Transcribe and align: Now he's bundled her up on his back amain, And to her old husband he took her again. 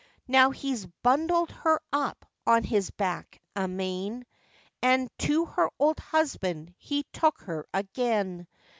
Now 0.27 0.49
he's 0.49 0.87
bundled 1.03 1.51
her 1.51 1.79
up 1.93 2.25
on 2.47 2.63
his 2.63 2.89
back 2.89 3.39
amain, 3.55 4.25
And 4.81 5.11
to 5.19 5.45
her 5.45 5.69
old 5.77 5.99
husband 5.99 6.73
he 6.79 7.03
took 7.13 7.41
her 7.41 7.67
again. 7.71 8.47